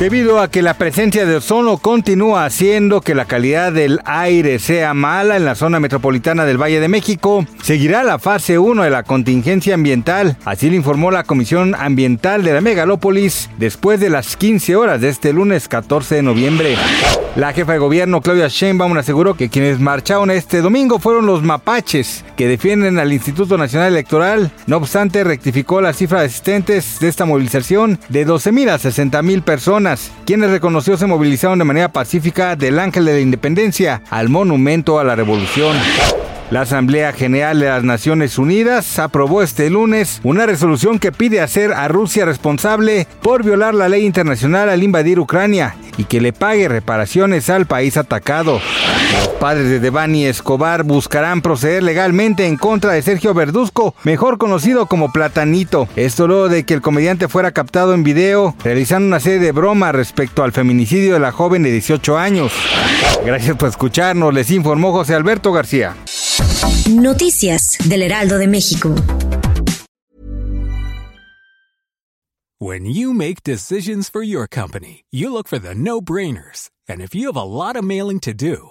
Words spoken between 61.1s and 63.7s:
de la joven de 18 años. Gracias por